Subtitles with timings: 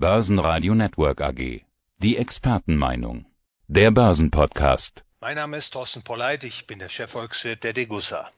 [0.00, 1.62] Börsenradio Network AG.
[1.96, 3.26] Die Expertenmeinung.
[3.66, 5.04] Der Börsenpodcast.
[5.20, 8.30] Mein Name ist Thorsten Polleit, ich bin der Chefvolkswirt der Degussa.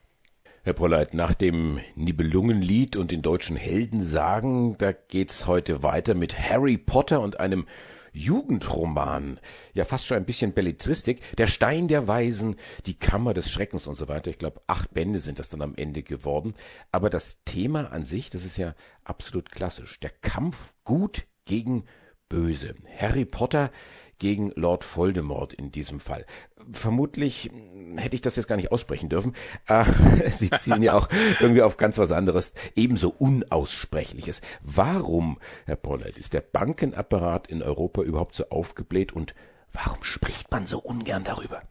[0.63, 6.79] Herr Polleit, nach dem Nibelungenlied und den deutschen Heldensagen, da geht's heute weiter mit Harry
[6.79, 7.67] Potter und einem
[8.13, 9.39] Jugendroman,
[9.75, 12.57] ja fast schon ein bisschen Belletristik, Der Stein der Weisen,
[12.87, 14.31] Die Kammer des Schreckens und so weiter.
[14.31, 16.55] Ich glaube, acht Bände sind das dann am Ende geworden.
[16.91, 18.75] Aber das Thema an sich, das ist ja
[19.05, 20.01] absolut klassisch.
[20.01, 21.83] Der Kampf gut gegen
[22.29, 22.77] böse.
[22.97, 23.73] Harry Potter
[24.21, 26.25] gegen Lord Voldemort in diesem Fall.
[26.71, 27.51] Vermutlich
[27.97, 29.35] hätte ich das jetzt gar nicht aussprechen dürfen.
[29.67, 29.85] Äh,
[30.31, 31.09] Sie zielen ja auch
[31.41, 34.43] irgendwie auf ganz was anderes, ebenso Unaussprechliches.
[34.63, 39.35] Warum, Herr Pollert, ist der Bankenapparat in Europa überhaupt so aufgebläht und
[39.73, 41.63] warum spricht man so ungern darüber?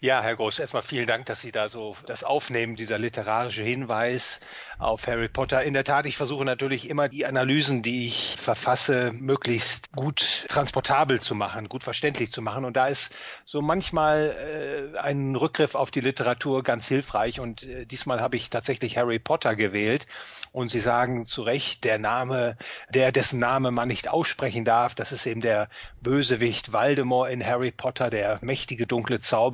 [0.00, 4.40] Ja, Herr Groß, erstmal vielen Dank, dass Sie da so das aufnehmen, dieser literarische Hinweis
[4.78, 5.62] auf Harry Potter.
[5.62, 11.20] In der Tat, ich versuche natürlich immer die Analysen, die ich verfasse, möglichst gut transportabel
[11.20, 12.64] zu machen, gut verständlich zu machen.
[12.64, 17.40] Und da ist so manchmal äh, ein Rückgriff auf die Literatur ganz hilfreich.
[17.40, 20.06] Und äh, diesmal habe ich tatsächlich Harry Potter gewählt.
[20.52, 22.56] Und Sie sagen zu Recht, der Name,
[22.90, 25.68] der dessen Name man nicht aussprechen darf, das ist eben der
[26.02, 29.45] Bösewicht Voldemort in Harry Potter, der mächtige dunkle Zauberer.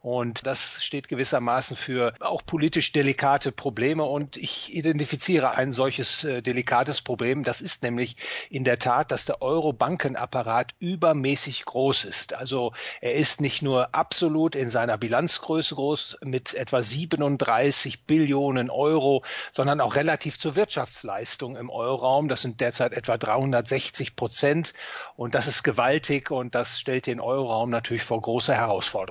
[0.00, 4.04] Und das steht gewissermaßen für auch politisch delikate Probleme.
[4.04, 7.42] Und ich identifiziere ein solches äh, delikates Problem.
[7.42, 8.16] Das ist nämlich
[8.50, 12.34] in der Tat, dass der Euro-Bankenapparat übermäßig groß ist.
[12.34, 19.24] Also er ist nicht nur absolut in seiner Bilanzgröße groß mit etwa 37 Billionen Euro,
[19.50, 22.28] sondern auch relativ zur Wirtschaftsleistung im Euroraum.
[22.28, 24.72] Das sind derzeit etwa 360 Prozent.
[25.16, 29.05] Und das ist gewaltig und das stellt den Euroraum natürlich vor große Herausforderungen.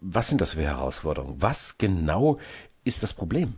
[0.00, 1.40] Was sind das für Herausforderungen?
[1.40, 2.38] Was genau
[2.84, 3.54] ist das Problem?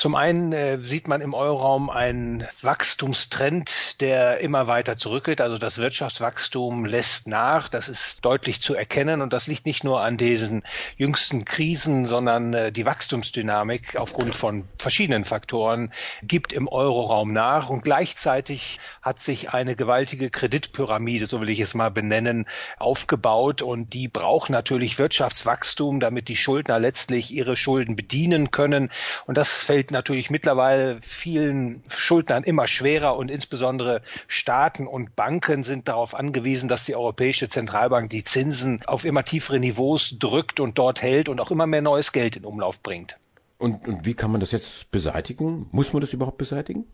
[0.00, 5.42] Zum einen äh, sieht man im Euroraum einen Wachstumstrend, der immer weiter zurückgeht.
[5.42, 7.68] Also das Wirtschaftswachstum lässt nach.
[7.68, 9.20] Das ist deutlich zu erkennen.
[9.20, 10.62] Und das liegt nicht nur an diesen
[10.96, 17.68] jüngsten Krisen, sondern äh, die Wachstumsdynamik aufgrund von verschiedenen Faktoren gibt im Euroraum nach.
[17.68, 22.46] Und gleichzeitig hat sich eine gewaltige Kreditpyramide, so will ich es mal benennen,
[22.78, 23.60] aufgebaut.
[23.60, 28.88] Und die braucht natürlich Wirtschaftswachstum, damit die Schuldner letztlich ihre Schulden bedienen können.
[29.26, 35.88] Und das fällt natürlich mittlerweile vielen Schuldnern immer schwerer und insbesondere Staaten und Banken sind
[35.88, 41.02] darauf angewiesen, dass die Europäische Zentralbank die Zinsen auf immer tiefere Niveaus drückt und dort
[41.02, 43.18] hält und auch immer mehr neues Geld in Umlauf bringt.
[43.58, 45.68] Und, und wie kann man das jetzt beseitigen?
[45.70, 46.86] Muss man das überhaupt beseitigen?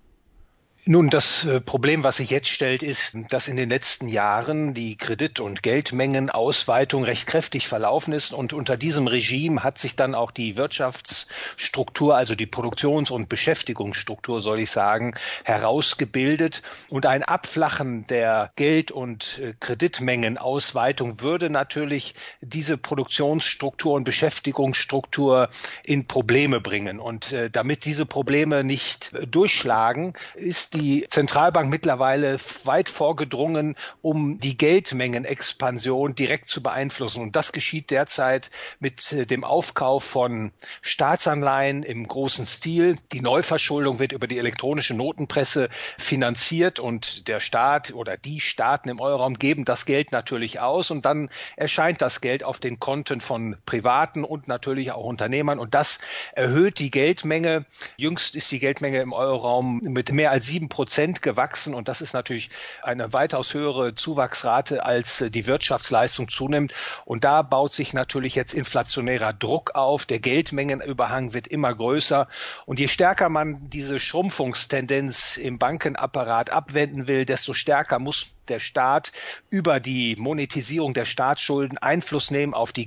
[0.88, 4.96] Nun, das äh, Problem, was sich jetzt stellt, ist, dass in den letzten Jahren die
[4.96, 10.30] Kredit- und Geldmengenausweitung recht kräftig verlaufen ist und unter diesem Regime hat sich dann auch
[10.30, 16.62] die Wirtschaftsstruktur, also die Produktions- und Beschäftigungsstruktur, soll ich sagen, herausgebildet.
[16.88, 25.48] Und ein Abflachen der Geld- und äh, Kreditmengenausweitung würde natürlich diese Produktionsstruktur und Beschäftigungsstruktur
[25.82, 27.00] in Probleme bringen.
[27.00, 34.58] Und äh, damit diese Probleme nicht durchschlagen, ist die Zentralbank mittlerweile weit vorgedrungen, um die
[34.58, 37.22] Geldmengenexpansion direkt zu beeinflussen.
[37.22, 42.96] Und das geschieht derzeit mit äh, dem Aufkauf von Staatsanleihen im großen Stil.
[43.12, 49.00] Die Neuverschuldung wird über die elektronische Notenpresse finanziert und der Staat oder die Staaten im
[49.00, 53.56] Euroraum geben das Geld natürlich aus und dann erscheint das Geld auf den Konten von
[53.64, 56.00] Privaten und natürlich auch Unternehmern und das
[56.32, 57.64] erhöht die Geldmenge.
[57.96, 62.12] Jüngst ist die Geldmenge im Euroraum mit mehr als sieben Prozent gewachsen und das ist
[62.12, 62.50] natürlich
[62.82, 66.72] eine weitaus höhere Zuwachsrate, als äh, die Wirtschaftsleistung zunimmt.
[67.04, 70.06] Und da baut sich natürlich jetzt inflationärer Druck auf.
[70.06, 72.28] Der Geldmengenüberhang wird immer größer.
[72.64, 79.12] Und je stärker man diese Schrumpfungstendenz im Bankenapparat abwenden will, desto stärker muss der Staat
[79.50, 82.86] über die Monetisierung der Staatsschulden Einfluss nehmen auf die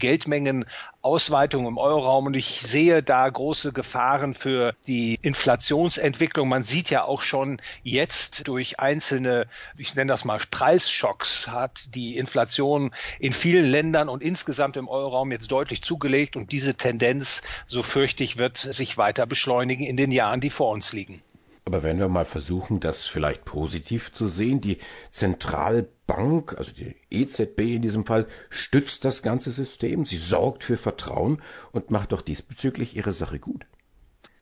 [1.02, 2.28] Geldmengenausweitung im Euroraum.
[2.28, 6.48] Und ich sehe da große Gefahren für die Inflationsentwicklung.
[6.50, 12.18] Man sieht ja auch schon jetzt durch einzelne, ich nenne das mal Preisschocks, hat die
[12.18, 16.36] Inflation in vielen Ländern und insgesamt im Euroraum jetzt deutlich zugelegt.
[16.36, 20.72] Und diese Tendenz, so fürchte ich, wird sich weiter beschleunigen in den Jahren, die vor
[20.72, 21.22] uns liegen.
[21.66, 24.78] Aber wenn wir mal versuchen, das vielleicht positiv zu sehen, die
[25.12, 31.42] Zentralbank, also die EZB in diesem Fall, stützt das ganze System, sie sorgt für Vertrauen
[31.72, 33.66] und macht doch diesbezüglich ihre Sache gut.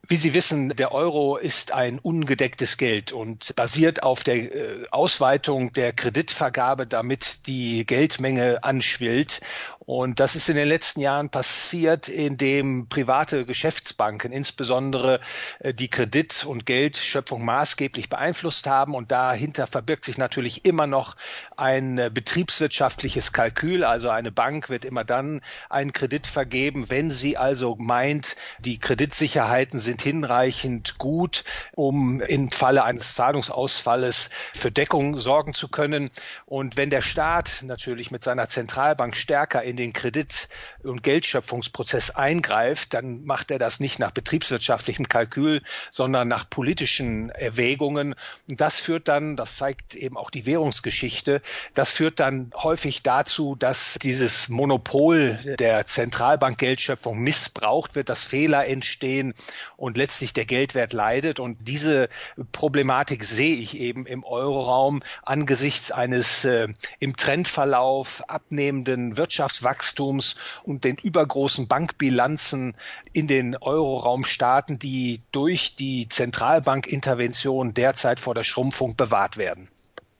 [0.09, 5.73] Wie Sie wissen, der Euro ist ein ungedecktes Geld und basiert auf der äh, Ausweitung
[5.73, 9.41] der Kreditvergabe, damit die Geldmenge anschwillt.
[9.87, 15.21] Und das ist in den letzten Jahren passiert, indem private Geschäftsbanken insbesondere
[15.59, 18.93] äh, die Kredit- und Geldschöpfung maßgeblich beeinflusst haben.
[18.93, 21.15] Und dahinter verbirgt sich natürlich immer noch
[21.55, 23.85] ein äh, betriebswirtschaftliches Kalkül.
[23.85, 25.39] Also eine Bank wird immer dann
[25.69, 31.45] einen Kredit vergeben, wenn sie also meint, die Kreditsicherheiten sind hinreichend gut,
[31.75, 36.11] um im Falle eines Zahlungsausfalles für Deckung sorgen zu können.
[36.45, 40.49] Und wenn der Staat natürlich mit seiner Zentralbank stärker in den Kredit-
[40.83, 48.15] und Geldschöpfungsprozess eingreift, dann macht er das nicht nach betriebswirtschaftlichem Kalkül, sondern nach politischen Erwägungen.
[48.49, 51.41] Und das führt dann, das zeigt eben auch die Währungsgeschichte,
[51.73, 59.33] das führt dann häufig dazu, dass dieses Monopol der Zentralbankgeldschöpfung missbraucht wird, dass Fehler entstehen
[59.75, 61.39] und letztlich der Geldwert leidet.
[61.39, 62.09] Und diese
[62.51, 66.67] Problematik sehe ich eben im Euroraum angesichts eines äh,
[66.99, 69.17] im Trendverlauf abnehmenden
[69.67, 72.73] Wachstums und den übergroßen Bankbilanzen
[73.11, 79.67] in den Euroraumstaaten, die durch die Zentralbankintervention derzeit vor der Schrumpfung bewahrt werden.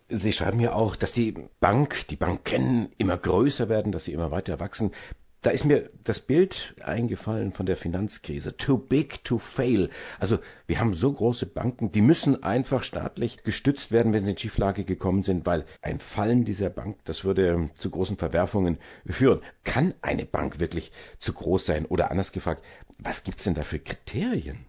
[0.10, 4.32] Sie schreiben ja auch, dass die Bank, die Banken immer größer werden, dass sie immer
[4.32, 4.92] weiter wachsen.
[5.42, 8.58] Da ist mir das Bild eingefallen von der Finanzkrise.
[8.58, 9.90] Too big to fail.
[10.20, 14.38] Also wir haben so große Banken, die müssen einfach staatlich gestützt werden, wenn sie in
[14.38, 19.42] Schieflage gekommen sind, weil ein Fallen dieser Bank, das würde zu großen Verwerfungen führen.
[19.64, 21.86] Kann eine Bank wirklich zu groß sein?
[21.86, 22.64] Oder anders gefragt,
[22.98, 24.66] was gibt's denn da für Kriterien?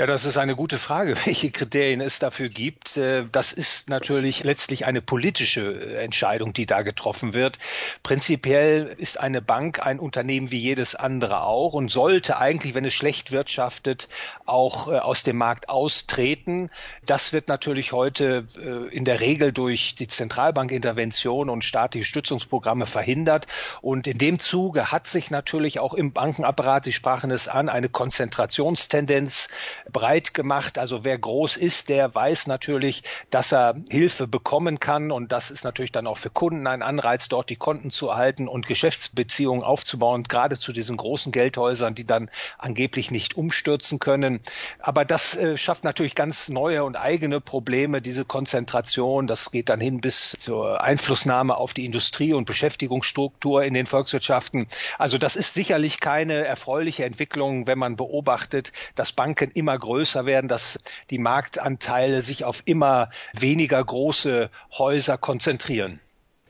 [0.00, 2.96] Ja, das ist eine gute Frage, welche Kriterien es dafür gibt.
[2.96, 7.58] Äh, das ist natürlich letztlich eine politische äh, Entscheidung, die da getroffen wird.
[8.02, 12.94] Prinzipiell ist eine Bank ein Unternehmen wie jedes andere auch und sollte eigentlich, wenn es
[12.94, 14.08] schlecht wirtschaftet,
[14.46, 16.70] auch äh, aus dem Markt austreten.
[17.04, 18.46] Das wird natürlich heute
[18.90, 23.46] in der Regel durch die Zentralbankintervention und staatliche Stützungsprogramme verhindert.
[23.82, 27.90] Und in dem Zuge hat sich natürlich auch im Bankenapparat, Sie sprachen es an, eine
[27.90, 29.48] Konzentrationstendenz
[29.90, 30.78] breit gemacht.
[30.78, 35.10] Also wer groß ist, der weiß natürlich, dass er Hilfe bekommen kann.
[35.10, 38.48] Und das ist natürlich dann auch für Kunden ein Anreiz, dort die Konten zu erhalten
[38.48, 44.40] und Geschäftsbeziehungen aufzubauen, gerade zu diesen großen Geldhäusern, die dann angeblich nicht umstürzen können.
[44.78, 49.26] Aber das äh, schafft natürlich ganz neue und eigene Probleme, diese Konzentration.
[49.26, 54.66] Das geht dann hin bis zur Einflussnahme auf die Industrie und Beschäftigungsstruktur in den Volkswirtschaften.
[54.98, 60.48] Also das ist sicherlich keine erfreuliche Entwicklung, wenn man beobachtet, dass Banken immer größer werden,
[60.48, 60.78] dass
[61.10, 66.00] die Marktanteile sich auf immer weniger große Häuser konzentrieren.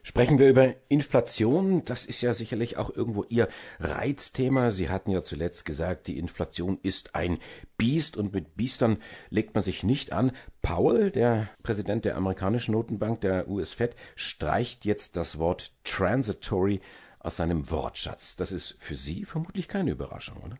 [0.02, 1.84] Sprechen wir über Inflation.
[1.84, 4.70] Das ist ja sicherlich auch irgendwo Ihr Reizthema.
[4.70, 7.38] Sie hatten ja zuletzt gesagt, die Inflation ist ein
[7.76, 8.96] Biest und mit Biestern
[9.28, 10.32] legt man sich nicht an.
[10.62, 16.81] Powell, der Präsident der amerikanischen Notenbank, der US Fed, streicht jetzt das Wort transitory
[17.19, 18.37] aus seinem Wortschatz.
[18.37, 20.56] Das ist für Sie vermutlich keine Überraschung, oder?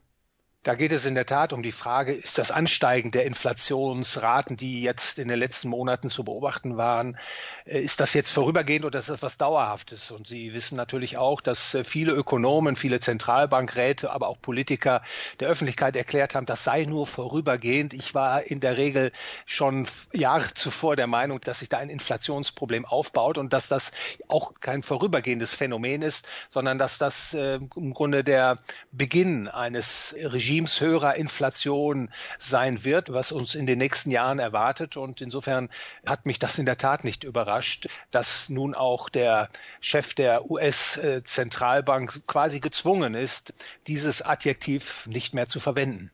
[0.63, 4.83] Da geht es in der Tat um die Frage, ist das Ansteigen der Inflationsraten, die
[4.83, 7.17] jetzt in den letzten Monaten zu beobachten waren,
[7.65, 10.11] äh, ist das jetzt vorübergehend oder ist das was Dauerhaftes?
[10.11, 15.01] Und Sie wissen natürlich auch, dass äh, viele Ökonomen, viele Zentralbankräte, aber auch Politiker
[15.41, 17.95] der Öffentlichkeit erklärt haben, das sei nur vorübergehend.
[17.95, 19.13] Ich war in der Regel
[19.47, 23.93] schon Jahre zuvor der Meinung, dass sich da ein Inflationsproblem aufbaut und dass das
[24.29, 28.59] auch kein vorübergehendes Phänomen ist, sondern dass das äh, im Grunde der
[28.93, 32.11] Beginn eines Regimes Regimes höherer Inflation
[32.41, 34.97] sein wird, was uns in den nächsten Jahren erwartet.
[34.97, 35.69] Und insofern
[36.05, 39.49] hat mich das in der Tat nicht überrascht, dass nun auch der
[39.81, 43.55] Chef der US-Zentralbank quasi gezwungen ist,
[43.87, 46.11] dieses Adjektiv nicht mehr zu verwenden.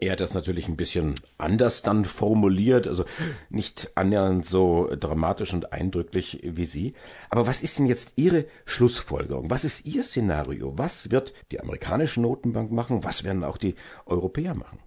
[0.00, 3.04] Er hat das natürlich ein bisschen anders dann formuliert, also
[3.50, 6.94] nicht annähernd so dramatisch und eindrücklich wie Sie.
[7.30, 9.50] Aber was ist denn jetzt Ihre Schlussfolgerung?
[9.50, 10.78] Was ist Ihr Szenario?
[10.78, 13.02] Was wird die amerikanische Notenbank machen?
[13.02, 13.74] Was werden auch die
[14.06, 14.78] Europäer machen?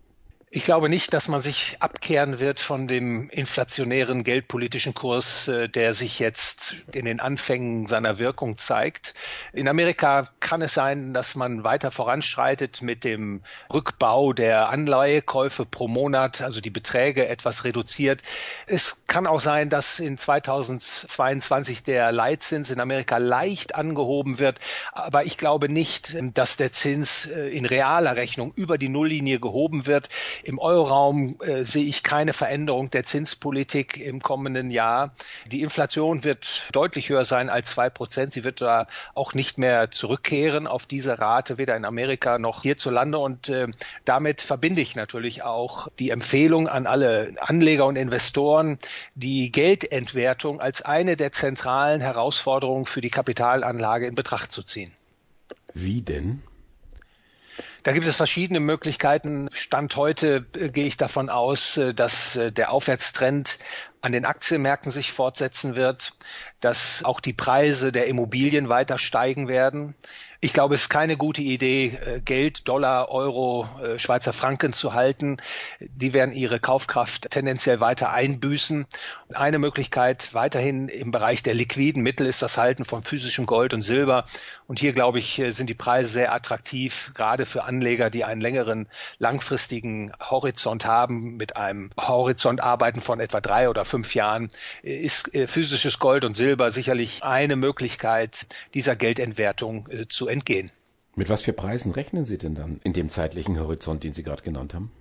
[0.54, 5.94] Ich glaube nicht, dass man sich abkehren wird von dem inflationären geldpolitischen Kurs, äh, der
[5.94, 9.14] sich jetzt in den Anfängen seiner Wirkung zeigt.
[9.54, 13.44] In Amerika kann es sein, dass man weiter voranschreitet mit dem
[13.74, 18.22] Rückbau der Anleihekäufe pro Monat, also die Beträge etwas reduziert.
[18.68, 24.60] Es kann auch sein, dass in 2022 der Leitzins in Amerika leicht angehoben wird.
[24.92, 29.86] Aber ich glaube nicht, dass der Zins äh, in realer Rechnung über die Nulllinie gehoben
[29.86, 30.10] wird.
[30.44, 35.14] Im Euroraum äh, sehe ich keine Veränderung der Zinspolitik im kommenden Jahr.
[35.52, 38.32] Die Inflation wird deutlich höher sein als zwei Prozent.
[38.32, 43.18] Sie wird da auch nicht mehr zurückkehren auf diese Rate, weder in Amerika noch hierzulande.
[43.18, 43.68] Und äh,
[44.06, 48.80] damit verbinde ich natürlich auch die Empfehlung an alle Anleger und Investoren,
[49.16, 54.92] die Geldentwertung als eine der zentralen Herausforderungen für die Kapitalanlage in Betracht zu ziehen.
[55.74, 56.42] Wie denn?
[57.84, 59.50] Da gibt es verschiedene Möglichkeiten.
[59.54, 63.58] Stand heute äh, gehe ich davon aus, äh, dass äh, der Aufwärtstrend
[64.02, 66.14] an den Aktienmärkten sich fortsetzen wird,
[66.60, 69.96] dass auch die Preise der Immobilien weiter steigen werden.
[70.44, 74.96] Ich glaube, es ist keine gute Idee, äh, Geld, Dollar, Euro, äh, Schweizer Franken zu
[74.96, 75.38] halten.
[75.80, 78.88] Die werden ihre Kaufkraft tendenziell weiter einbüßen.
[79.36, 83.84] Eine Möglichkeit weiterhin im Bereich der liquiden Mittel ist das Halten von physischem Gold und
[83.84, 84.26] Silber.
[84.66, 88.42] Und hier, glaube ich, äh, sind die Preise sehr attraktiv, gerade für Anleger, die einen
[88.42, 88.88] längeren,
[89.20, 94.50] langfristigen Horizont haben, mit einem Horizont arbeiten von etwa drei oder fünf Jahren,
[94.82, 100.72] ist physisches Gold und Silber sicherlich eine Möglichkeit, dieser Geldentwertung zu entgehen.
[101.16, 104.44] Mit was für Preisen rechnen Sie denn dann in dem zeitlichen Horizont, den Sie gerade
[104.44, 104.92] genannt haben?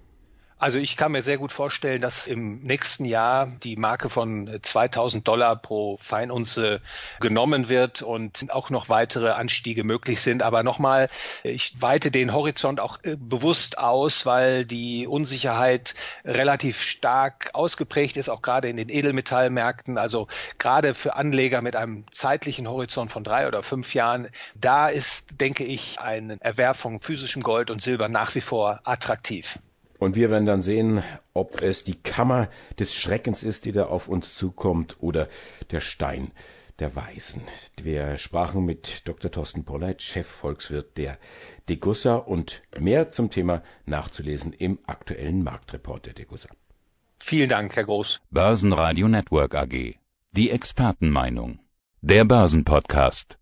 [0.61, 5.27] Also ich kann mir sehr gut vorstellen, dass im nächsten Jahr die Marke von 2000
[5.27, 6.83] Dollar pro Feinunze
[7.19, 10.43] genommen wird und auch noch weitere Anstiege möglich sind.
[10.43, 11.07] Aber nochmal,
[11.45, 15.95] ich weite den Horizont auch äh, bewusst aus, weil die Unsicherheit
[16.27, 19.97] relativ stark ausgeprägt ist, auch gerade in den Edelmetallmärkten.
[19.97, 25.41] Also gerade für Anleger mit einem zeitlichen Horizont von drei oder fünf Jahren, da ist,
[25.41, 29.59] denke ich, ein Erwerb von physischem Gold und Silber nach wie vor attraktiv.
[30.01, 31.03] Und wir werden dann sehen,
[31.35, 35.29] ob es die Kammer des Schreckens ist, die da auf uns zukommt, oder
[35.71, 36.33] der Stein
[36.79, 37.43] der Weisen.
[37.83, 39.31] Wir sprachen mit Dr.
[39.31, 41.19] Thorsten Polleit, Chefvolkswirt der
[41.69, 46.49] Degussa und mehr zum Thema nachzulesen im aktuellen Marktreport der Degussa.
[47.23, 48.23] Vielen Dank, Herr Groß.
[48.31, 49.97] Börsenradio Network AG.
[50.33, 51.59] Die Expertenmeinung.
[52.01, 53.40] Der Börsenpodcast.